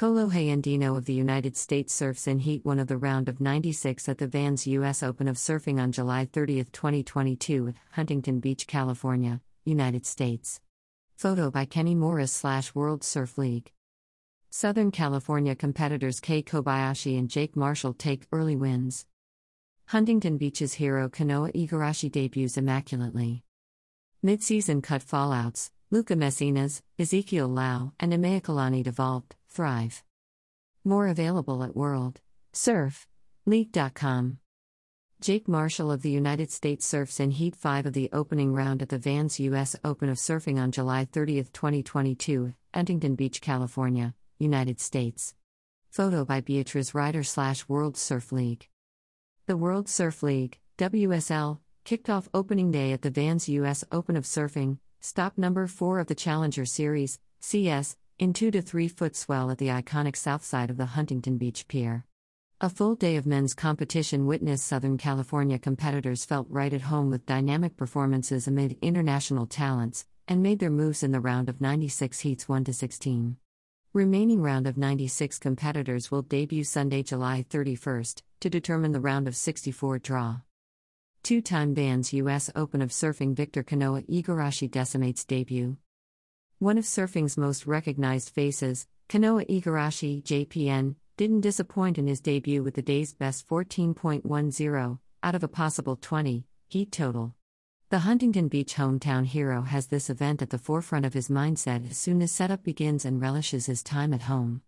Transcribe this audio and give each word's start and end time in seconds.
Kolohe 0.00 0.48
Andino 0.48 0.96
of 0.96 1.04
the 1.04 1.12
United 1.12 1.58
States 1.58 1.92
surfs 1.92 2.26
in 2.26 2.38
heat 2.38 2.64
one 2.64 2.78
of 2.78 2.86
the 2.86 2.96
round 2.96 3.28
of 3.28 3.38
96 3.38 4.08
at 4.08 4.16
the 4.16 4.26
Vans 4.26 4.66
U.S. 4.66 5.02
Open 5.02 5.28
of 5.28 5.36
Surfing 5.36 5.78
on 5.78 5.92
July 5.92 6.24
30, 6.24 6.64
2022, 6.72 7.68
at 7.68 7.74
Huntington 7.90 8.40
Beach, 8.40 8.66
California, 8.66 9.42
United 9.66 10.06
States. 10.06 10.62
Photo 11.18 11.50
by 11.50 11.66
Kenny 11.66 11.94
Morris 11.94 12.32
slash 12.32 12.74
World 12.74 13.04
Surf 13.04 13.36
League. 13.36 13.72
Southern 14.48 14.90
California 14.90 15.54
competitors 15.54 16.18
Kei 16.18 16.42
Kobayashi 16.42 17.18
and 17.18 17.28
Jake 17.28 17.54
Marshall 17.54 17.92
take 17.92 18.26
early 18.32 18.56
wins. 18.56 19.04
Huntington 19.88 20.38
Beach's 20.38 20.72
hero 20.72 21.10
Kanoa 21.10 21.52
Igarashi 21.52 22.10
debuts 22.10 22.56
immaculately. 22.56 23.44
Mid-season 24.22 24.80
cut 24.80 25.02
fallouts, 25.02 25.72
Lucca 25.90 26.14
Mesinas, 26.14 26.80
Ezekiel 26.98 27.48
Lau, 27.48 27.92
and 28.00 28.14
Imaikalani 28.14 28.82
deVault, 28.82 29.32
thrive. 29.50 30.02
More 30.84 31.08
available 31.08 31.62
at 31.62 31.76
World 31.76 32.20
Surf 32.52 33.06
League.com. 33.46 34.38
Jake 35.20 35.48
Marshall 35.48 35.90
of 35.92 36.00
the 36.00 36.10
United 36.10 36.50
States 36.50 36.86
surfs 36.86 37.20
in 37.20 37.32
Heat 37.32 37.54
5 37.54 37.86
of 37.86 37.92
the 37.92 38.08
opening 38.12 38.54
round 38.54 38.80
at 38.80 38.88
the 38.88 38.98
Vans 38.98 39.38
U.S. 39.40 39.76
Open 39.84 40.08
of 40.08 40.16
Surfing 40.16 40.58
on 40.58 40.72
July 40.72 41.04
30, 41.04 41.42
2022, 41.52 42.54
Huntington 42.72 43.16
Beach, 43.16 43.42
California, 43.42 44.14
United 44.38 44.80
States. 44.80 45.34
Photo 45.90 46.24
by 46.24 46.40
Beatriz 46.40 46.94
Ryder 46.94 47.22
slash 47.22 47.68
World 47.68 47.98
Surf 47.98 48.32
League. 48.32 48.68
The 49.46 49.58
World 49.58 49.88
Surf 49.88 50.22
League, 50.22 50.58
WSL, 50.78 51.58
kicked 51.84 52.08
off 52.08 52.30
opening 52.32 52.70
day 52.70 52.92
at 52.92 53.02
the 53.02 53.10
Vans 53.10 53.48
U.S. 53.48 53.84
Open 53.92 54.16
of 54.16 54.24
Surfing, 54.24 54.78
stop 55.00 55.36
number 55.36 55.66
4 55.66 55.98
of 55.98 56.06
the 56.06 56.14
Challenger 56.14 56.64
Series, 56.64 57.18
CS, 57.40 57.96
in 58.20 58.34
2 58.34 58.50
to 58.50 58.60
3 58.60 58.86
foot 58.86 59.16
swell 59.16 59.50
at 59.50 59.56
the 59.56 59.68
iconic 59.68 60.14
south 60.14 60.44
side 60.44 60.68
of 60.68 60.76
the 60.76 60.84
Huntington 60.84 61.38
Beach 61.38 61.66
Pier. 61.66 62.04
A 62.60 62.68
full 62.68 62.94
day 62.94 63.16
of 63.16 63.24
men's 63.24 63.54
competition 63.54 64.26
witnessed 64.26 64.66
Southern 64.66 64.98
California 64.98 65.58
competitors 65.58 66.26
felt 66.26 66.46
right 66.50 66.74
at 66.74 66.82
home 66.82 67.08
with 67.08 67.24
dynamic 67.24 67.78
performances 67.78 68.46
amid 68.46 68.76
international 68.82 69.46
talents 69.46 70.04
and 70.28 70.42
made 70.42 70.58
their 70.58 70.68
moves 70.68 71.02
in 71.02 71.12
the 71.12 71.18
round 71.20 71.48
of 71.48 71.62
96 71.62 72.20
heats 72.20 72.46
1 72.46 72.64
to 72.64 72.74
16. 72.74 73.38
Remaining 73.94 74.42
round 74.42 74.66
of 74.66 74.76
96 74.76 75.38
competitors 75.38 76.10
will 76.10 76.20
debut 76.20 76.62
Sunday, 76.62 77.02
July 77.02 77.46
31st, 77.48 78.20
to 78.40 78.50
determine 78.50 78.92
the 78.92 79.00
round 79.00 79.28
of 79.28 79.34
64 79.34 79.98
draw. 79.98 80.40
Two 81.22 81.40
time 81.40 81.74
Vans 81.74 82.12
U.S. 82.12 82.50
Open 82.54 82.82
of 82.82 82.90
Surfing 82.90 83.34
Victor 83.34 83.62
Kanoa 83.62 84.06
Igarashi 84.10 84.70
decimates 84.70 85.24
debut. 85.24 85.78
One 86.60 86.76
of 86.76 86.84
surfing's 86.84 87.38
most 87.38 87.66
recognized 87.66 88.28
faces, 88.34 88.86
Kanoa 89.08 89.48
Igarashi, 89.48 90.22
JPN, 90.22 90.96
didn't 91.16 91.40
disappoint 91.40 91.96
in 91.96 92.06
his 92.06 92.20
debut 92.20 92.62
with 92.62 92.74
the 92.74 92.82
day's 92.82 93.14
best 93.14 93.48
14.10, 93.48 94.98
out 95.22 95.34
of 95.34 95.42
a 95.42 95.48
possible 95.48 95.96
20, 95.96 96.44
heat 96.68 96.92
total. 96.92 97.34
The 97.88 98.00
Huntington 98.00 98.48
Beach 98.48 98.74
hometown 98.74 99.24
hero 99.24 99.62
has 99.62 99.86
this 99.86 100.10
event 100.10 100.42
at 100.42 100.50
the 100.50 100.58
forefront 100.58 101.06
of 101.06 101.14
his 101.14 101.30
mindset 101.30 101.90
as 101.90 101.96
soon 101.96 102.20
as 102.20 102.30
setup 102.30 102.62
begins 102.62 103.06
and 103.06 103.22
relishes 103.22 103.64
his 103.64 103.82
time 103.82 104.12
at 104.12 104.28
home. 104.28 104.60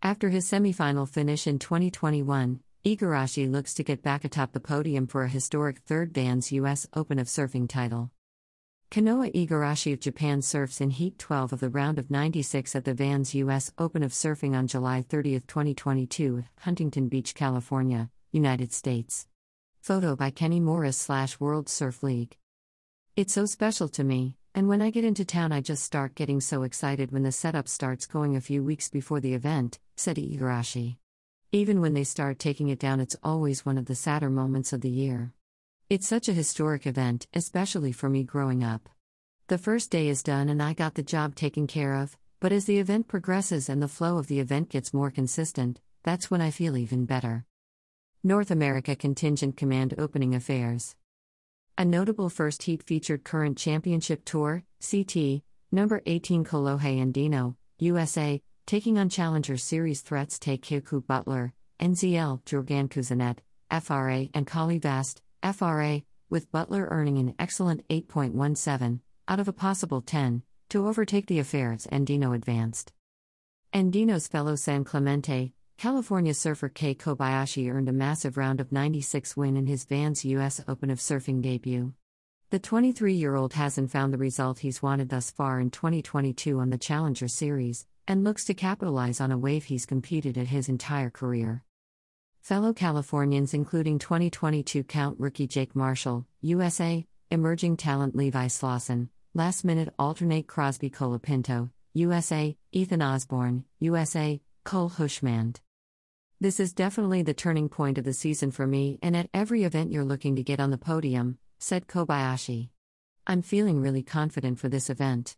After 0.00 0.30
his 0.30 0.46
semifinal 0.46 1.06
finish 1.06 1.46
in 1.46 1.58
2021, 1.58 2.60
Igarashi 2.86 3.52
looks 3.52 3.74
to 3.74 3.84
get 3.84 4.02
back 4.02 4.24
atop 4.24 4.52
the 4.52 4.60
podium 4.60 5.06
for 5.06 5.24
a 5.24 5.28
historic 5.28 5.80
third 5.80 6.14
Vans 6.14 6.52
U.S. 6.52 6.86
Open 6.94 7.18
of 7.18 7.26
Surfing 7.26 7.68
title. 7.68 8.10
Kanoa 8.90 9.32
Igarashi 9.34 9.92
of 9.92 9.98
Japan 9.98 10.40
surfs 10.40 10.80
in 10.80 10.90
Heat 10.90 11.18
12 11.18 11.52
of 11.52 11.60
the 11.60 11.68
round 11.68 11.98
of 11.98 12.12
96 12.12 12.76
at 12.76 12.84
the 12.84 12.94
Vans 12.94 13.34
U.S. 13.34 13.72
Open 13.76 14.04
of 14.04 14.12
Surfing 14.12 14.54
on 14.54 14.68
July 14.68 15.02
30, 15.02 15.40
2022, 15.40 16.44
Huntington 16.60 17.08
Beach, 17.08 17.34
California, 17.34 18.10
United 18.30 18.72
States. 18.72 19.26
Photo 19.80 20.14
by 20.14 20.30
Kenny 20.30 20.60
Morris 20.60 20.96
slash 20.96 21.40
World 21.40 21.68
Surf 21.68 22.02
League. 22.02 22.36
It's 23.16 23.32
so 23.32 23.46
special 23.46 23.88
to 23.88 24.04
me, 24.04 24.36
and 24.54 24.68
when 24.68 24.80
I 24.80 24.90
get 24.90 25.04
into 25.04 25.24
town, 25.24 25.50
I 25.50 25.60
just 25.60 25.82
start 25.82 26.14
getting 26.14 26.40
so 26.40 26.62
excited 26.62 27.10
when 27.10 27.24
the 27.24 27.32
setup 27.32 27.68
starts 27.68 28.06
going 28.06 28.36
a 28.36 28.40
few 28.40 28.62
weeks 28.62 28.88
before 28.88 29.18
the 29.18 29.34
event, 29.34 29.80
said 29.96 30.16
Igarashi. 30.16 30.98
Even 31.50 31.80
when 31.80 31.94
they 31.94 32.04
start 32.04 32.38
taking 32.38 32.68
it 32.68 32.78
down, 32.78 33.00
it's 33.00 33.16
always 33.22 33.66
one 33.66 33.78
of 33.78 33.86
the 33.86 33.94
sadder 33.94 34.30
moments 34.30 34.72
of 34.72 34.80
the 34.80 34.88
year. 34.88 35.32
It's 35.90 36.08
such 36.08 36.30
a 36.30 36.32
historic 36.32 36.86
event, 36.86 37.26
especially 37.34 37.92
for 37.92 38.08
me 38.08 38.24
growing 38.24 38.64
up. 38.64 38.88
The 39.48 39.58
first 39.58 39.90
day 39.90 40.08
is 40.08 40.22
done 40.22 40.48
and 40.48 40.62
I 40.62 40.72
got 40.72 40.94
the 40.94 41.02
job 41.02 41.34
taken 41.34 41.66
care 41.66 41.92
of, 41.92 42.16
but 42.40 42.52
as 42.52 42.64
the 42.64 42.78
event 42.78 43.06
progresses 43.06 43.68
and 43.68 43.82
the 43.82 43.88
flow 43.88 44.16
of 44.16 44.26
the 44.26 44.40
event 44.40 44.70
gets 44.70 44.94
more 44.94 45.10
consistent, 45.10 45.80
that's 46.02 46.30
when 46.30 46.40
I 46.40 46.50
feel 46.50 46.78
even 46.78 47.04
better. 47.04 47.44
North 48.22 48.50
America 48.50 48.96
Contingent 48.96 49.58
Command 49.58 49.92
Opening 49.98 50.34
Affairs. 50.34 50.96
A 51.76 51.84
notable 51.84 52.30
first 52.30 52.62
heat 52.62 52.82
featured 52.82 53.22
current 53.22 53.58
championship 53.58 54.24
tour, 54.24 54.64
CT, 54.80 55.42
number 55.70 56.00
18 56.06 56.44
Kolohe 56.44 56.98
Andino, 56.98 57.56
USA, 57.80 58.40
taking 58.64 58.96
on 58.96 59.10
Challenger 59.10 59.58
Series 59.58 60.00
threats 60.00 60.38
Taekwoku 60.38 61.06
Butler, 61.06 61.52
NZL, 61.78 62.42
Jorgann 62.44 62.88
Couzinet, 62.88 63.40
FRA, 63.82 64.28
and 64.32 64.46
Kauli 64.46 64.80
Vaast, 64.80 65.20
FRA, 65.52 66.02
with 66.30 66.50
Butler 66.50 66.88
earning 66.90 67.18
an 67.18 67.34
excellent 67.38 67.86
8.17 67.88 69.00
out 69.28 69.40
of 69.40 69.46
a 69.46 69.52
possible 69.52 70.00
10 70.00 70.42
to 70.70 70.88
overtake 70.88 71.26
the 71.26 71.38
affairs 71.38 71.86
Andino 71.92 72.34
advanced. 72.34 72.92
Andino's 73.74 74.26
fellow 74.26 74.56
San 74.56 74.84
Clemente, 74.84 75.52
California 75.76 76.32
surfer 76.32 76.68
Kei 76.68 76.94
Kobayashi 76.94 77.70
earned 77.70 77.88
a 77.88 77.92
massive 77.92 78.36
round 78.36 78.60
of 78.60 78.72
96 78.72 79.36
win 79.36 79.56
in 79.56 79.66
his 79.66 79.84
Vans 79.84 80.24
US 80.24 80.62
Open 80.66 80.88
of 80.88 80.98
Surfing 80.98 81.42
debut. 81.42 81.92
The 82.50 82.58
23 82.58 83.12
year 83.12 83.34
old 83.34 83.52
hasn't 83.52 83.90
found 83.90 84.14
the 84.14 84.18
result 84.18 84.60
he's 84.60 84.82
wanted 84.82 85.10
thus 85.10 85.30
far 85.30 85.60
in 85.60 85.70
2022 85.70 86.58
on 86.58 86.70
the 86.70 86.78
Challenger 86.78 87.28
Series, 87.28 87.86
and 88.08 88.24
looks 88.24 88.44
to 88.46 88.54
capitalize 88.54 89.20
on 89.20 89.32
a 89.32 89.38
wave 89.38 89.64
he's 89.64 89.86
competed 89.86 90.38
at 90.38 90.48
his 90.48 90.68
entire 90.68 91.10
career. 91.10 91.64
Fellow 92.44 92.74
Californians, 92.74 93.54
including 93.54 93.98
2022 93.98 94.84
Count 94.84 95.18
rookie 95.18 95.46
Jake 95.46 95.74
Marshall, 95.74 96.26
USA, 96.42 97.06
emerging 97.30 97.78
talent 97.78 98.14
Levi 98.14 98.48
Slawson, 98.48 99.08
last 99.32 99.64
minute 99.64 99.94
alternate 99.98 100.46
Crosby 100.46 100.90
Colapinto, 100.90 101.70
USA, 101.94 102.54
Ethan 102.70 103.00
Osborne, 103.00 103.64
USA, 103.80 104.42
Cole 104.62 104.90
Houshmand. 104.90 105.60
This 106.38 106.60
is 106.60 106.74
definitely 106.74 107.22
the 107.22 107.32
turning 107.32 107.70
point 107.70 107.96
of 107.96 108.04
the 108.04 108.12
season 108.12 108.50
for 108.50 108.66
me, 108.66 108.98
and 109.00 109.16
at 109.16 109.30
every 109.32 109.64
event 109.64 109.90
you're 109.90 110.04
looking 110.04 110.36
to 110.36 110.42
get 110.42 110.60
on 110.60 110.70
the 110.70 110.76
podium, 110.76 111.38
said 111.58 111.88
Kobayashi. 111.88 112.68
I'm 113.26 113.40
feeling 113.40 113.80
really 113.80 114.02
confident 114.02 114.58
for 114.58 114.68
this 114.68 114.90
event. 114.90 115.34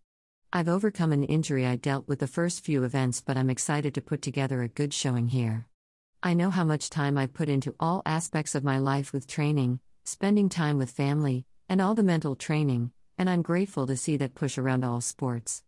I've 0.53 0.69
overcome 0.69 1.13
an 1.13 1.23
injury 1.23 1.67
I 1.67 1.77
dealt 1.77 2.09
with 2.09 2.19
the 2.19 2.27
first 2.27 2.65
few 2.65 2.83
events, 2.83 3.21
but 3.21 3.37
I'm 3.37 3.49
excited 3.49 3.95
to 3.95 4.01
put 4.01 4.23
together 4.23 4.61
a 4.61 4.67
good 4.67 4.93
showing 4.93 5.29
here. 5.29 5.69
I 6.23 6.35
know 6.35 6.51
how 6.51 6.65
much 6.65 6.91
time 6.91 7.19
I 7.19 7.27
put 7.27 7.49
into 7.49 7.75
all 7.79 8.03
aspects 8.05 8.55
of 8.55 8.65
my 8.65 8.79
life 8.79 9.13
with 9.13 9.27
training, 9.27 9.81
spending 10.05 10.49
time 10.49 10.79
with 10.79 10.91
family, 10.91 11.45
and 11.69 11.81
all 11.81 11.95
the 11.95 12.03
mental 12.03 12.35
training, 12.35 12.93
and 13.19 13.29
I'm 13.29 13.43
grateful 13.43 13.87
to 13.87 13.97
see 13.97 14.17
that 14.17 14.35
push 14.35 14.59
around 14.59 14.85
all 14.85 15.01
sports. 15.01 15.63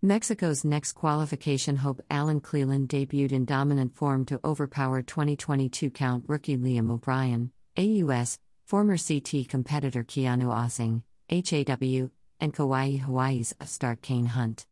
Mexico's 0.00 0.64
next 0.64 0.92
qualification 0.92 1.76
hope 1.76 2.00
Alan 2.10 2.40
Cleland 2.40 2.88
debuted 2.88 3.32
in 3.32 3.44
dominant 3.46 3.96
form 3.96 4.24
to 4.26 4.40
overpower 4.44 5.02
2022 5.02 5.90
count 5.90 6.24
rookie 6.28 6.58
Liam 6.58 6.90
O'Brien, 6.90 7.50
AUS, 7.76 8.38
former 8.66 8.98
CT 8.98 9.48
competitor 9.48 10.04
Keanu 10.04 10.52
Asing, 10.52 11.02
HAW, 11.30 12.10
and 12.38 12.52
Kauai 12.52 12.96
Hawaii's 12.98 13.54
start 13.64 14.02
Kane 14.02 14.26
Hunt. 14.26 14.66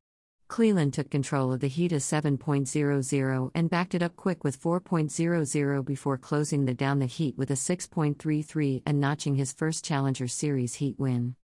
Cleland 0.53 0.93
took 0.93 1.09
control 1.09 1.51
of 1.51 1.61
the 1.61 1.67
heat 1.67 1.93
as 1.95 2.05
7.00 2.05 3.51
and 3.55 3.71
backed 3.71 3.95
it 3.95 4.03
up 4.03 4.17
quick 4.17 4.45
with 4.45 4.61
4.00 4.61 5.83
before 5.83 6.19
closing 6.19 6.67
the 6.67 6.75
down 6.75 6.99
the 6.99 7.07
heat 7.07 7.39
with 7.39 7.51
a 7.51 7.55
6.33 7.55 8.83
and 8.85 9.01
notching 9.01 9.37
his 9.37 9.55
first 9.55 9.83
Challenger 9.83 10.29
Series 10.29 10.75
heat 10.75 10.97
win. 10.99 11.37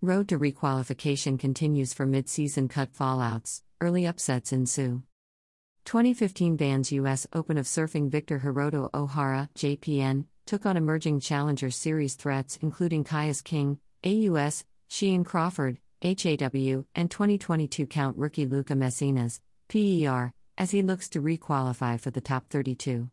Road 0.00 0.28
to 0.28 0.38
requalification 0.38 1.36
continues 1.36 1.92
for 1.92 2.06
mid-season 2.06 2.68
cut 2.68 2.92
fallouts, 2.92 3.62
early 3.80 4.06
upsets 4.06 4.52
ensue. 4.52 5.02
2015 5.86 6.56
Vans 6.56 6.92
US 6.92 7.26
Open 7.32 7.58
of 7.58 7.66
Surfing 7.66 8.08
Victor 8.08 8.38
Hiroto 8.44 8.88
Ohara, 8.92 9.48
JPN, 9.56 10.26
took 10.46 10.64
on 10.64 10.76
emerging 10.76 11.18
Challenger 11.18 11.72
Series 11.72 12.14
threats 12.14 12.56
including 12.62 13.02
Kyuss 13.02 13.42
King, 13.42 13.80
AUS, 14.06 14.62
Shion 14.88 15.24
Crawford, 15.24 15.78
HAW, 16.00 16.84
and 16.94 17.10
2022 17.10 17.86
count 17.86 18.16
rookie 18.16 18.46
Lucca 18.46 18.74
Mesinas, 18.74 19.40
PER, 19.68 20.32
as 20.56 20.70
he 20.70 20.80
looks 20.80 21.08
to 21.08 21.20
requalify 21.20 21.98
for 21.98 22.12
the 22.12 22.20
top 22.20 22.48
32. 22.50 23.10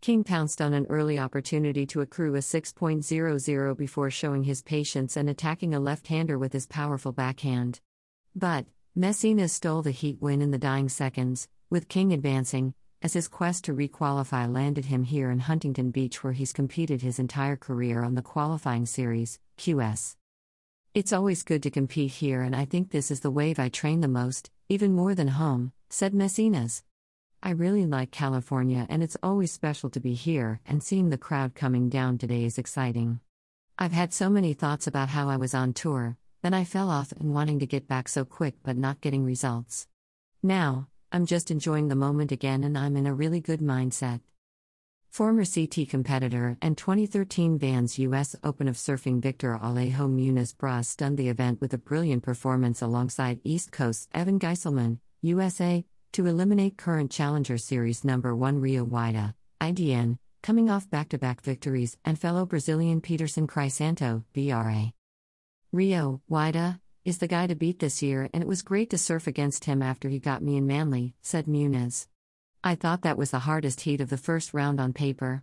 King 0.00 0.24
pounced 0.24 0.60
on 0.60 0.74
an 0.74 0.86
early 0.90 1.16
opportunity 1.16 1.86
to 1.86 2.00
accrue 2.00 2.34
a 2.34 2.40
6.00 2.40 3.76
before 3.76 4.10
showing 4.10 4.42
his 4.42 4.62
patience 4.62 5.16
and 5.16 5.30
attacking 5.30 5.74
a 5.74 5.80
left 5.80 6.08
hander 6.08 6.36
with 6.36 6.52
his 6.52 6.66
powerful 6.66 7.12
backhand. 7.12 7.80
But, 8.34 8.66
Mesinas 8.98 9.50
stole 9.50 9.82
the 9.82 9.92
heat 9.92 10.20
win 10.20 10.42
in 10.42 10.50
the 10.50 10.58
dying 10.58 10.88
seconds, 10.88 11.48
with 11.70 11.88
King 11.88 12.12
advancing, 12.12 12.74
as 13.00 13.12
his 13.12 13.28
quest 13.28 13.64
to 13.64 13.72
requalify 13.72 14.52
landed 14.52 14.86
him 14.86 15.04
here 15.04 15.30
in 15.30 15.38
Huntington 15.38 15.92
Beach, 15.92 16.24
where 16.24 16.32
he's 16.32 16.52
competed 16.52 17.00
his 17.00 17.20
entire 17.20 17.56
career 17.56 18.02
on 18.02 18.16
the 18.16 18.22
qualifying 18.22 18.86
series, 18.86 19.38
QS. 19.56 20.16
It's 20.94 21.12
always 21.12 21.42
good 21.42 21.60
to 21.64 21.72
compete 21.72 22.12
here, 22.12 22.42
and 22.42 22.54
I 22.54 22.66
think 22.66 22.92
this 22.92 23.10
is 23.10 23.18
the 23.18 23.30
wave 23.30 23.58
I 23.58 23.68
train 23.68 24.00
the 24.00 24.06
most, 24.06 24.52
even 24.68 24.92
more 24.92 25.12
than 25.12 25.26
home, 25.26 25.72
said 25.90 26.12
Mesinas. 26.12 26.84
I 27.42 27.50
really 27.50 27.84
like 27.84 28.12
California, 28.12 28.86
and 28.88 29.02
it's 29.02 29.16
always 29.20 29.50
special 29.50 29.90
to 29.90 29.98
be 29.98 30.14
here, 30.14 30.60
and 30.64 30.84
seeing 30.84 31.10
the 31.10 31.18
crowd 31.18 31.56
coming 31.56 31.88
down 31.88 32.16
today 32.16 32.44
is 32.44 32.58
exciting. 32.58 33.18
I've 33.76 33.90
had 33.90 34.14
so 34.14 34.30
many 34.30 34.54
thoughts 34.54 34.86
about 34.86 35.08
how 35.08 35.28
I 35.28 35.36
was 35.36 35.52
on 35.52 35.72
tour, 35.72 36.16
then 36.42 36.54
I 36.54 36.62
fell 36.62 36.90
off 36.90 37.10
and 37.10 37.34
wanting 37.34 37.58
to 37.58 37.66
get 37.66 37.88
back 37.88 38.06
so 38.08 38.24
quick 38.24 38.54
but 38.62 38.76
not 38.76 39.00
getting 39.00 39.24
results. 39.24 39.88
Now, 40.44 40.86
I'm 41.10 41.26
just 41.26 41.50
enjoying 41.50 41.88
the 41.88 41.96
moment 41.96 42.30
again 42.30 42.62
and 42.62 42.78
I'm 42.78 42.96
in 42.96 43.08
a 43.08 43.14
really 43.14 43.40
good 43.40 43.60
mindset. 43.60 44.20
Former 45.14 45.44
CT 45.44 45.88
competitor 45.88 46.58
and 46.60 46.76
2013 46.76 47.56
Vans 47.56 48.00
US 48.00 48.34
Open 48.42 48.66
of 48.66 48.74
Surfing 48.74 49.22
Victor 49.22 49.56
Alejo 49.62 50.10
Muniz 50.10 50.52
Bras 50.58 50.88
stunned 50.88 51.18
the 51.18 51.28
event 51.28 51.60
with 51.60 51.72
a 51.72 51.78
brilliant 51.78 52.24
performance 52.24 52.82
alongside 52.82 53.38
East 53.44 53.70
Coast's 53.70 54.08
Evan 54.12 54.40
Geiselman, 54.40 54.98
USA, 55.22 55.84
to 56.14 56.26
eliminate 56.26 56.76
current 56.76 57.12
Challenger 57.12 57.58
Series 57.58 58.02
number 58.02 58.34
1 58.34 58.60
Rio 58.60 58.84
Waida, 58.84 59.34
IDN, 59.60 60.18
coming 60.42 60.68
off 60.68 60.90
back 60.90 61.10
to 61.10 61.16
back 61.18 61.42
victories, 61.42 61.96
and 62.04 62.18
fellow 62.18 62.44
Brazilian 62.44 63.00
Peterson 63.00 63.46
Crisanto, 63.46 64.24
BRA. 64.32 64.92
Rio, 65.70 66.22
Waida, 66.28 66.80
is 67.04 67.18
the 67.18 67.28
guy 67.28 67.46
to 67.46 67.54
beat 67.54 67.78
this 67.78 68.02
year, 68.02 68.28
and 68.34 68.42
it 68.42 68.48
was 68.48 68.62
great 68.62 68.90
to 68.90 68.98
surf 68.98 69.28
against 69.28 69.66
him 69.66 69.80
after 69.80 70.08
he 70.08 70.18
got 70.18 70.42
me 70.42 70.56
in 70.56 70.66
Manly, 70.66 71.14
said 71.22 71.46
Muniz. 71.46 72.08
I 72.66 72.76
thought 72.76 73.02
that 73.02 73.18
was 73.18 73.30
the 73.30 73.40
hardest 73.40 73.82
heat 73.82 74.00
of 74.00 74.08
the 74.08 74.16
first 74.16 74.54
round 74.54 74.80
on 74.80 74.94
paper. 74.94 75.42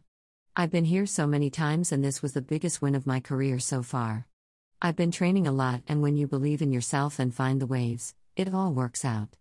I've 0.56 0.72
been 0.72 0.86
here 0.86 1.06
so 1.06 1.28
many 1.28 1.52
times, 1.52 1.92
and 1.92 2.04
this 2.04 2.24
was 2.24 2.34
the 2.34 2.42
biggest 2.42 2.82
win 2.82 2.96
of 2.96 3.06
my 3.06 3.20
career 3.20 3.60
so 3.60 3.84
far. 3.84 4.26
I've 4.82 4.96
been 4.96 5.12
training 5.12 5.46
a 5.46 5.52
lot, 5.52 5.84
and 5.88 6.02
when 6.02 6.18
you 6.18 6.26
believe 6.26 6.64
in 6.64 6.72
yourself 6.72 7.20
and 7.20 7.32
find 7.32 7.62
the 7.62 7.68
waves, 7.68 8.16
it 8.36 8.52
all 8.52 8.74
works 8.74 9.06
out. 9.06 9.38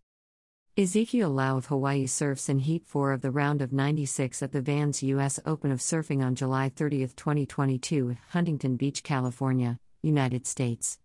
Ezekiel 0.76 1.30
Lau 1.30 1.56
of 1.56 1.66
Hawaii 1.66 2.06
surfs 2.06 2.50
in 2.50 2.58
Heat 2.58 2.84
4 2.86 3.12
of 3.12 3.22
the 3.22 3.30
round 3.30 3.62
of 3.62 3.72
96 3.72 4.42
at 4.42 4.52
the 4.52 4.60
Vans 4.60 5.02
U.S. 5.02 5.40
Open 5.46 5.72
of 5.72 5.78
Surfing 5.78 6.22
on 6.22 6.34
July 6.34 6.68
30, 6.68 7.06
2022, 7.16 8.14
Huntington 8.28 8.76
Beach, 8.76 9.02
California, 9.02 9.80
United 10.02 10.46
States. 10.46 10.98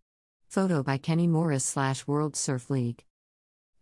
Photo 0.50 0.84
by 0.84 0.98
Kenny 0.98 1.26
Morris 1.26 1.64
slash 1.64 2.06
World 2.06 2.36
Surf 2.36 2.70
League. 2.70 3.06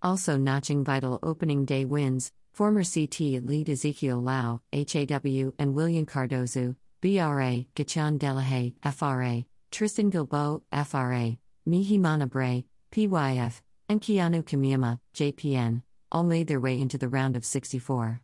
Also 0.04 0.38
notching 0.38 0.84
vital 0.84 1.18
opening 1.24 1.66
day 1.66 1.86
wins, 1.86 2.32
Former 2.54 2.84
CT 2.84 3.20
lead 3.44 3.68
Ezekiel 3.68 4.22
Lau, 4.22 4.62
HAW, 4.72 5.54
and 5.58 5.74
Willian 5.74 6.06
Cardoso, 6.06 6.76
BRA, 7.02 7.66
Gatien 7.74 8.20
Delahaye, 8.20 8.76
FRA, 8.94 9.44
Tristan 9.72 10.12
Guilbaud, 10.12 10.62
FRA, 10.72 11.38
Mihimana 11.68 12.30
Braye, 12.30 12.66
PYF, 12.92 13.62
and 13.90 14.02
Keanu 14.02 14.44
Kamiyama, 14.44 15.00
JPN, 15.16 15.82
all 16.12 16.24
made 16.24 16.46
their 16.48 16.60
way 16.60 16.80
into 16.80 17.00
the 17.00 17.10
round 17.10 17.36
of 17.36 17.44
64. 17.44 18.22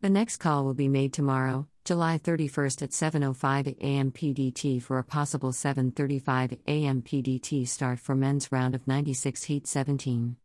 The 0.00 0.10
next 0.10 0.36
call 0.36 0.64
will 0.64 0.74
be 0.74 0.88
made 0.88 1.12
tomorrow, 1.12 1.66
July 1.84 2.18
31st 2.18 2.82
at 2.82 2.90
7:05 2.90 3.66
a.m. 3.80 4.12
PDT 4.12 4.80
for 4.80 5.00
a 5.00 5.04
possible 5.04 5.50
7:35 5.50 6.56
a.m. 6.68 7.02
PDT 7.02 7.66
start 7.66 7.98
for 7.98 8.14
men's 8.14 8.52
round 8.52 8.76
of 8.76 8.86
96 8.86 9.42
heat 9.42 9.66
17. 9.66 10.36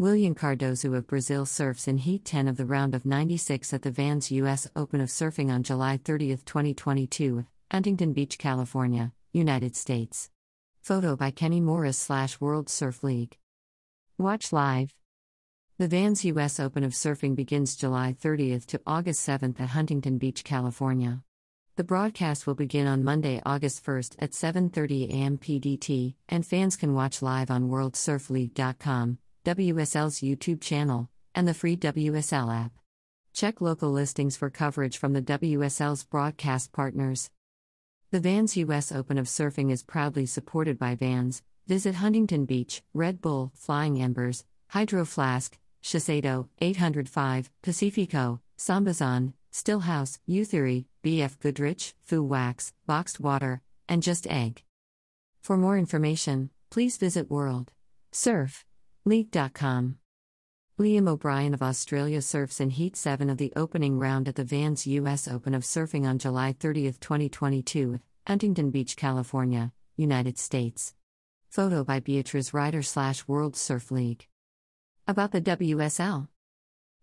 Willian 0.00 0.34
Cardoso 0.34 0.96
of 0.96 1.06
Brazil 1.06 1.44
surfs 1.44 1.86
in 1.86 1.98
Heat 1.98 2.24
10 2.24 2.48
of 2.48 2.56
the 2.56 2.64
round 2.64 2.94
of 2.94 3.04
96 3.04 3.74
at 3.74 3.82
the 3.82 3.90
Vans 3.90 4.30
U.S. 4.30 4.66
Open 4.74 4.98
of 4.98 5.10
Surfing 5.10 5.52
on 5.52 5.62
July 5.62 6.00
30, 6.02 6.36
2022, 6.36 7.44
Huntington 7.70 8.14
Beach, 8.14 8.38
California, 8.38 9.12
United 9.34 9.76
States. 9.76 10.30
Photo 10.80 11.16
by 11.16 11.30
Kenny 11.30 11.60
Morris 11.60 11.98
slash 11.98 12.40
World 12.40 12.70
Surf 12.70 13.04
League. 13.04 13.36
Watch 14.16 14.54
live. 14.54 14.94
The 15.76 15.86
Vans 15.86 16.24
U.S. 16.24 16.58
Open 16.58 16.82
of 16.82 16.92
Surfing 16.92 17.36
begins 17.36 17.76
July 17.76 18.16
30th 18.18 18.64
to 18.68 18.80
August 18.86 19.28
7th 19.28 19.60
at 19.60 19.68
Huntington 19.68 20.16
Beach, 20.16 20.44
California. 20.44 21.20
The 21.76 21.84
broadcast 21.84 22.46
will 22.46 22.54
begin 22.54 22.86
on 22.86 23.04
Monday, 23.04 23.42
August 23.44 23.84
1st 23.84 24.16
at 24.18 24.30
7:30 24.30 25.10
a.m. 25.10 25.36
PDT, 25.36 26.14
and 26.26 26.46
fans 26.46 26.76
can 26.76 26.94
watch 26.94 27.20
live 27.20 27.50
on 27.50 27.68
worldsurfleague.com. 27.68 29.18
WSL's 29.44 30.20
YouTube 30.20 30.60
channel, 30.60 31.08
and 31.34 31.48
the 31.48 31.54
free 31.54 31.74
WSL 31.74 32.54
app. 32.54 32.72
Check 33.32 33.62
local 33.62 33.90
listings 33.90 34.36
for 34.36 34.50
coverage 34.50 34.98
from 34.98 35.14
the 35.14 35.22
WSL's 35.22 36.04
broadcast 36.04 36.72
partners. 36.72 37.30
The 38.10 38.20
Vans 38.20 38.56
US 38.58 38.92
Open 38.92 39.16
of 39.16 39.26
Surfing 39.26 39.70
is 39.70 39.82
proudly 39.82 40.26
supported 40.26 40.78
by 40.78 40.94
Vans. 40.94 41.42
Visit 41.66 41.94
Huntington 41.94 42.44
Beach, 42.44 42.82
Red 42.92 43.22
Bull, 43.22 43.52
Flying 43.54 44.02
Embers, 44.02 44.44
Hydro 44.70 45.06
Flask, 45.06 45.56
Shiseido, 45.82 46.48
805, 46.60 47.50
Pacifico, 47.62 48.40
Sambazon, 48.58 49.32
Stillhouse, 49.52 50.18
Youtheory, 50.28 50.84
BF 51.02 51.38
Goodrich, 51.38 51.94
Fu 52.02 52.22
Wax, 52.22 52.74
Boxed 52.86 53.20
Water, 53.20 53.62
and 53.88 54.02
Just 54.02 54.26
Egg. 54.26 54.64
For 55.40 55.56
more 55.56 55.78
information, 55.78 56.50
please 56.70 56.98
visit 56.98 57.30
World 57.30 57.72
Surf 58.12 58.66
League.com. 59.06 59.96
Liam 60.78 61.08
O'Brien 61.08 61.54
of 61.54 61.62
Australia 61.62 62.20
surfs 62.20 62.60
in 62.60 62.68
Heat 62.68 62.96
7 62.96 63.30
of 63.30 63.38
the 63.38 63.52
opening 63.56 63.98
round 63.98 64.28
at 64.28 64.34
the 64.34 64.44
Vans 64.44 64.86
US 64.86 65.26
Open 65.26 65.54
of 65.54 65.62
Surfing 65.62 66.06
on 66.06 66.18
July 66.18 66.52
30, 66.52 66.92
2022, 67.00 67.98
Huntington 68.26 68.70
Beach, 68.70 68.96
California, 68.96 69.72
United 69.96 70.38
States. 70.38 70.94
Photo 71.48 71.82
by 71.82 72.00
Beatriz 72.00 72.52
Ryder 72.52 72.82
slash 72.82 73.26
World 73.26 73.56
Surf 73.56 73.90
League. 73.90 74.28
About 75.08 75.32
the 75.32 75.40
WSL. 75.40 76.28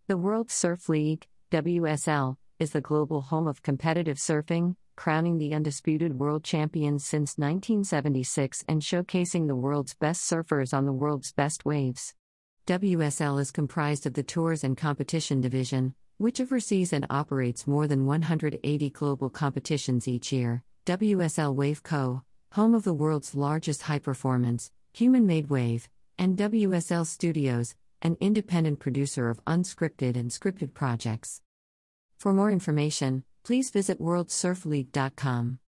The 0.06 0.18
World 0.18 0.52
Surf 0.52 0.90
League, 0.90 1.26
WSL, 1.52 2.38
is 2.60 2.72
the 2.72 2.82
global 2.82 3.22
home 3.22 3.48
of 3.48 3.64
competitive 3.64 4.18
surfing, 4.18 4.76
crowning 4.98 5.38
the 5.38 5.54
undisputed 5.54 6.20
world 6.20 6.44
champions 6.44 7.06
since 7.06 7.38
1976 7.38 8.66
and 8.68 8.82
showcasing 8.82 9.48
the 9.48 9.56
world's 9.56 9.94
best 9.94 10.30
surfers 10.30 10.74
on 10.74 10.86
the 10.86 10.92
world's 10.92 11.32
best 11.32 11.64
waves. 11.64 12.14
WSL 12.66 13.40
is 13.40 13.52
comprised 13.52 14.06
of 14.06 14.16
the 14.16 14.24
Tours 14.24 14.66
and 14.66 14.76
Competition 14.76 15.40
Division, 15.40 15.96
which 16.18 16.42
oversees 16.42 16.92
and 16.92 17.06
operates 17.10 17.66
more 17.66 17.88
than 17.88 18.06
180 18.06 18.90
global 18.90 19.30
competitions 19.30 20.08
each 20.08 20.34
year, 20.34 20.64
WSL 20.86 21.56
Wave 21.56 21.84
Co., 21.84 22.24
home 22.54 22.74
of 22.74 22.84
the 22.84 22.94
world's 22.94 23.36
largest 23.36 23.84
high 23.84 24.00
performance, 24.00 24.72
human 24.94 25.26
made 25.26 25.50
wave, 25.50 25.88
and 26.18 26.36
WSL 26.38 27.06
Studios, 27.06 27.76
an 28.02 28.18
independent 28.20 28.80
producer 28.80 29.30
of 29.30 29.44
unscripted 29.46 30.18
and 30.18 30.32
scripted 30.32 30.74
projects. 30.74 31.42
For 32.18 32.34
more 32.34 32.52
information, 32.52 33.24
please 33.48 33.70
visit 33.70 34.02
worldsurfleague.com. 34.02 35.60